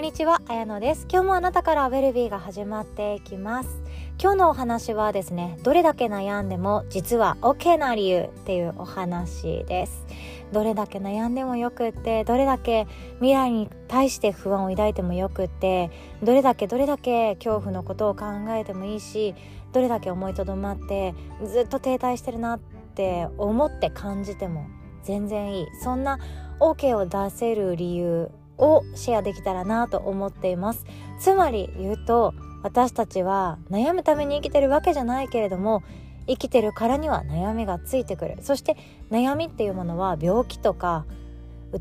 [0.00, 1.06] んにちは、あやのです。
[1.12, 3.82] 今日もあなたからウェルビーが始まっていきます。
[4.18, 10.06] 今日のお話はですね、どれだけ悩んでも実は OK な理由っていうお話です。
[10.52, 12.86] どれだけ悩んでもよくって、どれだけ
[13.16, 15.90] 未来に対して不安を抱いてもよくって、
[16.22, 19.34] どれだけどれだけ恐怖のことを考えてもいいし、
[19.74, 21.14] どれだけ思いとどまって
[21.44, 24.64] ずっと停滞してるなって思って感じても
[25.04, 25.66] 全然いい。
[25.84, 26.18] そんな
[26.58, 30.84] OK を出せる理由をシェアできたらなと思っています。
[31.18, 35.82] つまり言うと私たちは悩むために生きてるわけじゃないけれども
[36.26, 38.38] 生きてるからには悩みがついてくる。
[38.42, 38.76] そして
[39.10, 41.06] 悩みっていうものは病気とか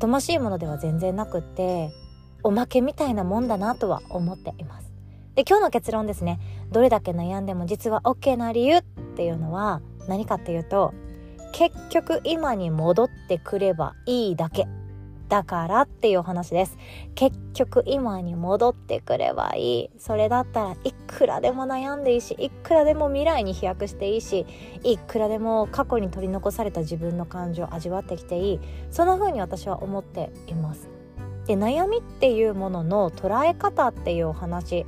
[0.00, 1.90] 疎ましいものでは全然なくって
[2.42, 4.92] おまけみたいなもんだなとは思っています。
[5.34, 6.38] で今日の結論ですね。
[6.70, 8.82] どれだけ悩んでも実は OK な理由っ
[9.16, 10.94] ていうのは何かっていうと
[11.52, 14.66] 結局今に戻ってくればいいだけ。
[15.28, 16.78] だからっていう話です。
[17.14, 19.90] 結局今に戻ってくればいい。
[19.98, 24.46] それだったらいくらでも悩んでいいしいくらでも未来に飛躍していいし
[24.82, 28.60] いくらでも過去に取り残された自分の感情を味わってきていい。
[28.90, 30.88] そんな風に私は思っています。
[31.46, 34.86] で悩みっていうものの捉え方っていうお話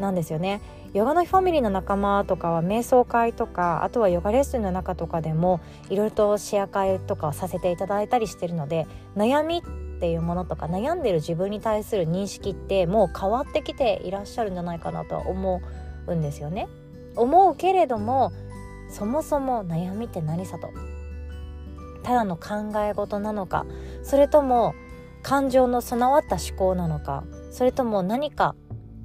[0.00, 0.60] なんですよね。
[0.94, 8.86] ヨガのファミリーの仲間とかは瞑想会とかあとはヨガレッスンの中とかでもいろいろとシェア会とかさせていただいたりしてるので
[9.16, 15.60] 悩みっていうものとか悩んでる自分に対する認識ってもう変わってきていらっしゃるんじゃないかなとは思
[16.06, 16.68] うんですよね。
[17.16, 18.32] 思うけれども
[18.88, 20.70] そもそも悩みって何さと
[22.02, 23.66] ただの考え事なのか
[24.02, 24.74] それとも
[25.22, 28.54] 感情の備わった思考なのかそれとも何か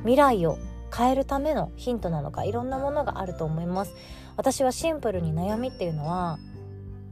[0.00, 0.56] 未来を
[0.94, 3.94] 変えるためのヒントなのかいろんなものがあると思います。
[4.36, 6.38] 私はシンプルに悩みっていうのは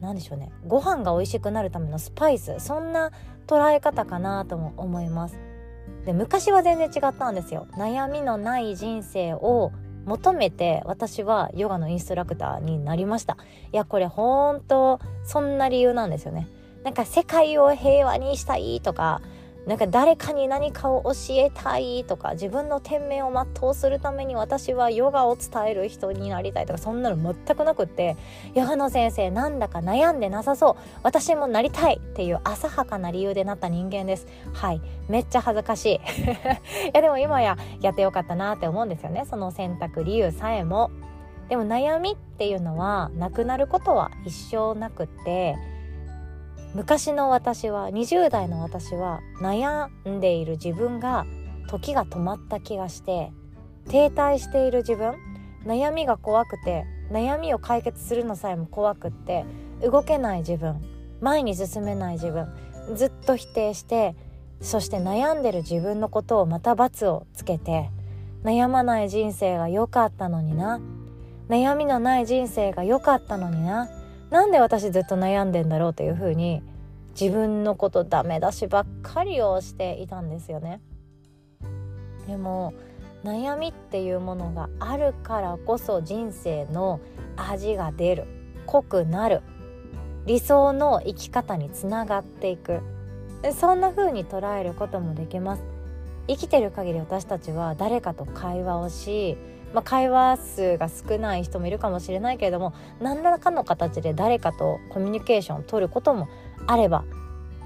[0.00, 0.52] 何でしょうね。
[0.66, 2.56] ご飯が美味しくなるためのスパイス。
[2.58, 3.10] そんな
[3.46, 5.38] 捉え方かなとも思います。
[6.04, 7.66] で昔は全然違ったんですよ。
[7.72, 9.72] 悩みのない人生を
[10.04, 13.38] 求めて私はヨガのインストラクターになりました。
[13.72, 16.48] いやこれ本当そんな理由なんですよね。
[16.84, 19.22] なんか世界を平和にしたいとか
[19.66, 28.16] なんか誰かに何かを教えたいとか自分の天命を全うするために私はヨガを伝える人になりたいとかそんなの全くなくって
[28.54, 30.76] ヨガの先生なんだか悩んでなさそう。
[31.02, 34.26] 私もなりたいっていう浅はかな理由でなった人間です。
[34.52, 34.82] はい。
[35.08, 35.94] めっちゃ恥ずかしい。
[35.96, 36.00] い
[36.92, 39.24] やでも今ややってよかったなって思うんですよね。
[39.24, 40.90] その選択理由さえも。
[41.48, 45.56] でも悩みっていうのはなくなることは一生なくって
[46.74, 51.24] 昔の私は20代の私は悩んでいる自分が
[51.68, 53.32] 時が止まった気がして
[53.88, 55.14] 停滞している自分
[55.64, 59.44] 悩みが怖くて悩みを解決するのさえも怖くって
[59.82, 60.82] 動けない自分
[61.20, 62.48] 前に進めない自分
[62.96, 64.16] ずっと否定して
[64.60, 67.90] そして悩んでる自分のことをまた罰をつけて
[68.42, 70.80] 悩まない人生が良かったのにな
[71.48, 73.88] 悩みのない人生が良かったのにな
[74.30, 76.62] なんで私ずっと悩んでんだろうというふうに
[77.18, 80.80] 自分のことダメ出しばっかりをしていたんですよね。
[82.26, 82.72] でも
[83.22, 87.00] 悩みっていうものがあるからこそ人生の
[87.36, 88.26] 味が出る。
[88.66, 89.42] 濃くなる。
[90.26, 92.80] 理想の生き方につながっていく。
[93.52, 95.62] そんな風に捉えることもできます。
[96.26, 99.36] 生きてる限り私たちは誰かと会話をし
[99.74, 106.28] まあ、会話数が少ない人もいるかもしれないけれども何らかの形で誰かとコミュニケーションを取ることも
[106.68, 107.04] あれば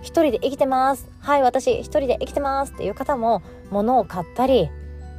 [0.00, 1.10] 一人で生きてます。
[1.20, 4.70] はい私一人で生きてますっていう方も物を買ったり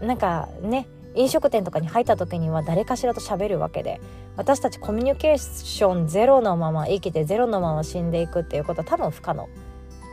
[0.01, 3.99] なんかね飲食店とかに入った時には誰かしらと喋るわけで
[4.35, 9.47] 私たちコミュニケーションゼロのまま生きてゼロのまま死んでいくっていうことは多分不可能。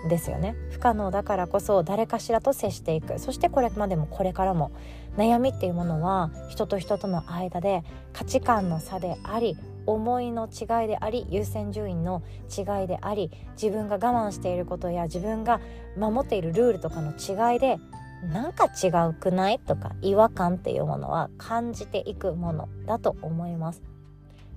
[0.08, 4.72] ですよね不可能だからこそ誰かしらと接していくそしてこれまでもこれからも
[5.16, 9.56] 悩みっていうものは人と人との間で価値観の差であり
[9.86, 12.22] 思いの違いであり優先順位の
[12.56, 13.30] 違いであり
[13.60, 15.60] 自分が我慢していることや自分が
[15.97, 17.78] 守っているルールとかの違いで
[18.32, 19.59] なんか違うくない？
[19.60, 23.82] とか違和感っていうものは感じていくものだと思います。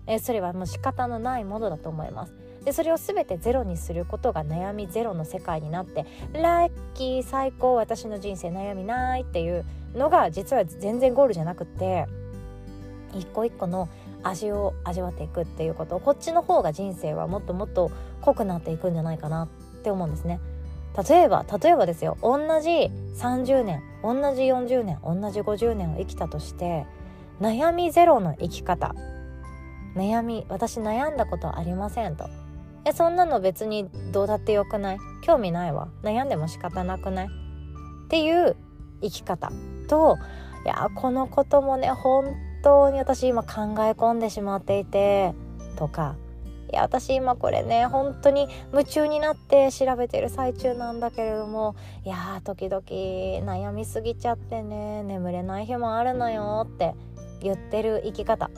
[0.08, 2.34] えそれはもう仕方のないものだと思います。
[2.70, 12.06] でそれを全てゼロにすることが悩みゼロの世界になってラッキー最高私の人生悩みないっていうのが実は全然ゴールじゃなくって
[13.16, 13.90] 一個一個の
[14.22, 17.90] 味を味わっていくっていうことこっちの方が人生はもっともっと
[18.22, 19.48] 濃くなっていくんじゃないかなっ
[19.82, 20.40] て思うんですね。
[21.10, 22.70] 例えば例えばですよ同じ
[23.18, 26.86] 30年同じ40年同じ50年を生きたとして
[27.42, 28.94] 悩みゼロの生き方
[29.96, 32.30] 悩み私悩んだことありませんと
[32.86, 34.98] えそんなの別にどうだってよくない？
[35.22, 35.90] 興味ないわ。
[36.04, 37.28] 悩んでも仕方なくない？
[37.28, 37.30] っ
[38.10, 38.56] ていう
[39.02, 39.52] 生き方。
[39.88, 40.18] と
[40.66, 43.50] いやこのこともね本当に私今考
[43.84, 45.34] え込んでしまっていて
[45.78, 46.16] とか
[46.72, 56.94] いや私今これね本当に夢中になって調べてる最中なんだけれどもいや時々悩みすぎちゃってね眠れない日もあるのよって
[57.42, 58.50] 言ってる生き方。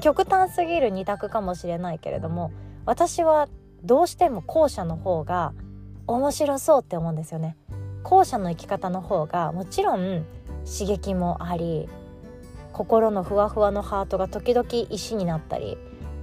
[0.00, 2.50] 極端すぎる二択かもしれないけれども
[2.86, 3.48] 私は
[3.82, 5.52] どうしても後者の方が
[6.06, 7.56] 面白そうって思うんですよね。
[8.02, 10.24] 後者の生き方の方がもちろん
[10.64, 11.88] 刺激もあり
[12.72, 15.78] 心のふわふわのハートが時々石になったり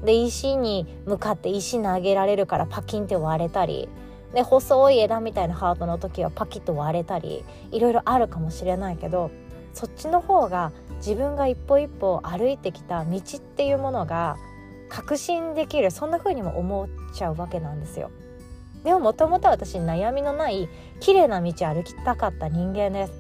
[0.06, 3.90] で石に向かって石投げられるからパキンって割れたり
[4.34, 9.32] で細い枝みたいなハートの時はパキッと割れたりいろいろあるかもしれないけど
[9.74, 14.38] そっちの方が自分が一歩一歩歩いてきた道っていうものが
[14.92, 18.12] 確信できるそんな風にも思っちゃうわけなんですよ。
[18.84, 20.68] でももともと私悩みのない
[21.00, 23.14] 綺麗な道歩きたかった人間です。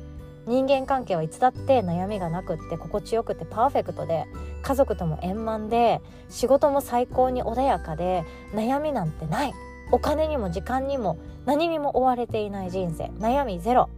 [0.48, 4.26] 人間関係はいつだって悩みがなくって心地よくてパーフェクトで
[4.64, 8.24] 家族とも円満で仕事も最高に穏やかで
[8.54, 9.54] 悩みなんてない
[9.92, 13.90] お金にも時間にも何にも追われていない人生悩みゼロ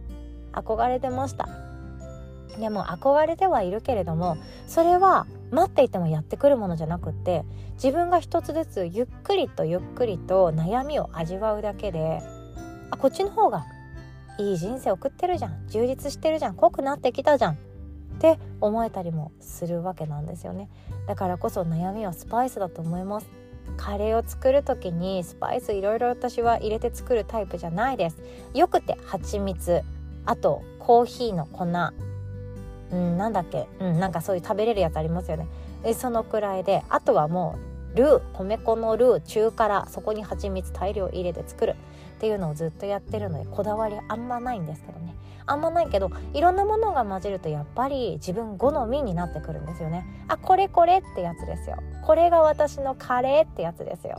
[0.52, 1.48] 憧れてました
[2.58, 4.36] でも憧れてはいるけれども
[4.66, 12.22] それは待っていてもやってくるものじゃなくって自分が一つずつゆっくりとゆっくりと悩みを味わうだけで
[12.90, 13.64] あこっちの方が
[14.38, 17.56] いい人生送ってるじゃん充実してるじゃん濃くなってきたじゃんっ
[18.18, 20.68] て思えたりもするわけなんですよね。
[21.06, 23.26] だからこそ悩みはスパイスだと思います。
[23.76, 28.18] カレーを作る時にスパイスいろいろ私は入れて作るタイプじゃないです。
[28.54, 29.82] よくて蜂蜜
[30.26, 31.66] あとコーヒーの粉
[32.94, 33.68] うんなんだっけ？
[33.80, 35.46] うんなんかそういう食べれるやつありますよね。
[35.82, 37.58] えそのくらいであとはも
[37.94, 41.76] うルー米粉のルー中辛そこに蜂蜜大量入れて作る。
[42.14, 45.14] っていうのをずっとやってるのでこだわりあんまないんですけどね。
[45.46, 50.06] あんまないけどいろんなものが混じるとやっぱり自分好みになってくるんですよね。
[50.28, 51.76] あこれこれってやつですよ。
[52.06, 54.16] これが私のカレーってやつですよ。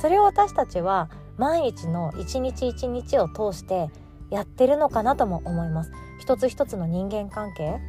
[0.00, 3.88] それを私たちは毎日の一日一日を通して
[4.30, 5.90] やってるのかなとも思います。
[6.20, 7.80] 一つ一つの人間関係。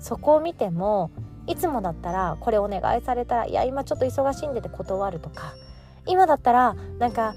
[0.00, 1.10] そこを見ても
[1.46, 5.54] いつもだったらこれお願いされたらいや今ちょっと忙しいんでて断るとか
[6.06, 7.34] 今だったらなんか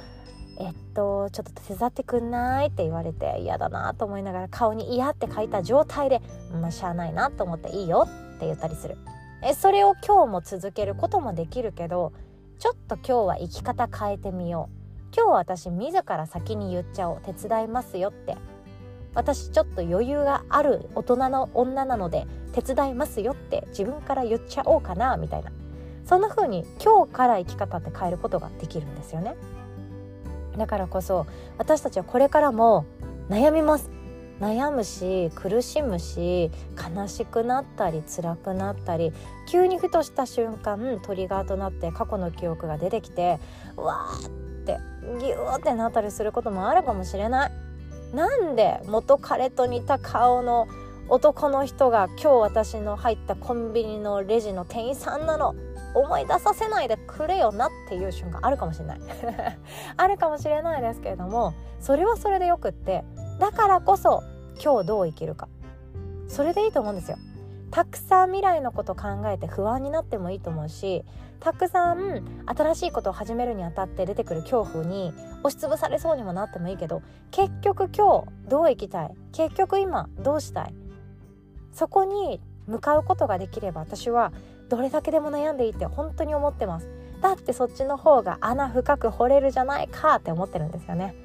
[0.59, 6.21] えっとちょっと手伝ってくんないって言われて嫌だなと思いながら顔に嫌って書いた状態で
[6.51, 8.97] まあしゃあないなと思っていいよって言ったりする。
[9.45, 12.13] えそれを今日も続けることもできるけど
[12.59, 14.83] ちょっと今日は生き方変えてみよう。
[15.15, 17.21] 今日は私自ら先に言っちゃおう。
[17.25, 18.37] 手伝いますよって。
[19.15, 25.51] 私ちょっと余裕がある大人の女なので手伝いますよって自分から言っちゃおうかなみたいな。
[26.05, 29.35] そんな風に今日から生き方って変えることができるんですよね。
[30.57, 31.25] だからこそ
[31.57, 32.85] 私たちはこれからも
[33.29, 33.89] 悩みます。
[34.39, 36.51] 悩むし苦しむし
[36.95, 39.13] 悲しくなったり辛くなったり
[39.47, 43.39] 急にふとした瞬間トリガーとなって過去の記憶が出てきて
[43.77, 44.29] うわーっ
[44.65, 44.79] て
[45.19, 47.51] ギューってなったりすることもあるかもしれない。
[48.13, 50.67] なんで元彼と似た顔の
[51.09, 55.55] 男の人が今日私の入ったコンビニのレジの店員さんなの。
[55.95, 58.99] 思い出させないでくれよなっていう瞬間あるかもしれない。
[59.95, 63.03] あるかもしれないですけれどもそれはそれでよくって
[63.39, 64.23] だからこそ
[64.59, 65.47] 今日どう生きるか。
[66.27, 67.17] それでいいと思うんですよ。
[67.69, 71.03] たくさん未来のこと考えて不安になってもいいと思うし
[71.39, 75.11] たくさん新しいことを始めるにあたって出てくる恐怖に
[75.43, 77.01] 押しつぶされそうにもなってもいいけど
[77.31, 79.15] 結局今日どう生きたい？
[79.31, 80.82] 結局今どうしたい？
[81.73, 84.31] そこに向かうことができれば私は
[84.69, 86.87] どれだけでも悩んでいいって本当に思ってます。
[87.21, 91.15] だってそっちの方が穴深く掘れるじゃないかって思ってるんですよね。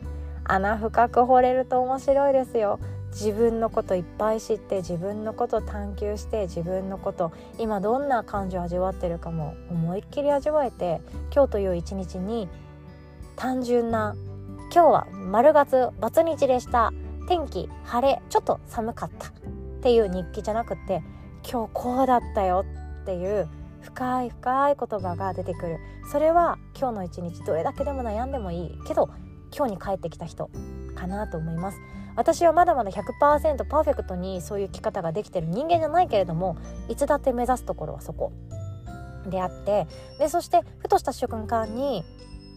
[0.44, 2.78] 穴深く掘れると面白いですよ。
[3.10, 11.00] 自分のこといっぱい知って自分のこと探求して自分のこと今どんな感情を味わってるかも思いっきり味わえて
[11.34, 12.48] 今日という一日に
[13.34, 14.14] 単純な
[14.72, 16.92] 今日は丸月バツ日でした。
[17.28, 19.37] 天気晴れちょっと寒かった。
[19.78, 21.02] っていう日記じゃなくて
[21.48, 22.64] 今日こうだったよ
[23.02, 23.48] っていう
[23.80, 25.78] 深い深い言葉が出てくる。
[26.10, 29.08] それは今日の一日どれだけでも悩んでもいいけど
[29.56, 30.50] 今日に帰ってきた人
[30.94, 31.78] かなと思います。
[32.16, 36.56] 私はまだまだ100%パーフェクトにそういう生き方ができてる人間じゃないけれども
[36.88, 38.32] いつだって目指すところはそこ
[39.30, 39.86] であって
[40.18, 42.04] でそしてふとした瞬間に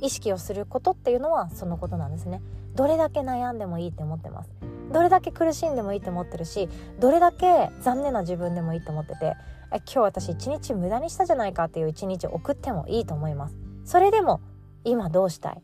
[0.02, 2.42] 意識をすることっていうのはそのことなんですね。
[2.76, 4.50] どれだけ悩んでもいいって思ってます。
[4.92, 6.68] どれだけ苦しんでもいいって思ってるし
[7.00, 9.36] どれだけ残念な自分でもいいって思ってて
[9.72, 13.56] え今日私一日無駄にしたじゃないかっていう一日送ってもいいと思います。
[13.86, 14.42] それでも
[14.84, 15.62] 今どうしたい？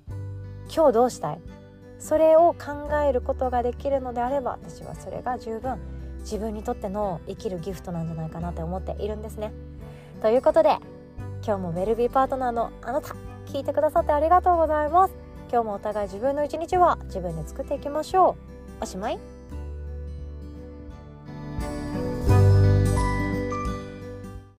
[0.73, 1.41] 今日どうしたい？
[1.99, 5.77] それを考えることができるのであれば私はそれが十分。
[6.19, 9.53] 自分にとっての生きるギフトなんじゃないかなって思っているんですね。
[10.21, 10.77] ということで
[11.45, 13.15] 今日もウェルビーパートナーのあなた。
[13.47, 15.13] 聞いてくださってありがとうございます。
[15.51, 18.37] 今日もお互い自分の一日は自分で作っていきましょ
[18.79, 18.83] う。
[18.83, 19.36] おしまい